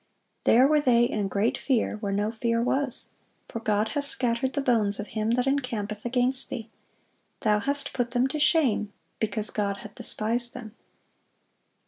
"There 0.45 0.65
were 0.65 0.81
they 0.81 1.03
in 1.03 1.27
great 1.27 1.59
fear, 1.59 1.97
where 1.97 2.11
no 2.11 2.31
fear 2.31 2.59
was: 2.59 3.09
for 3.47 3.59
God 3.59 3.89
hath 3.89 4.05
scattered 4.05 4.53
the 4.53 4.59
bones 4.61 4.99
of 4.99 5.09
him 5.09 5.29
that 5.35 5.45
encampeth 5.45 6.05
against 6.05 6.49
thee: 6.49 6.71
thou 7.41 7.59
hast 7.59 7.93
put 7.93 8.09
them 8.09 8.25
to 8.29 8.39
shame, 8.39 8.91
because 9.19 9.51
God 9.51 9.77
hath 9.85 9.93
despised 9.93 10.55
them." 10.55 10.73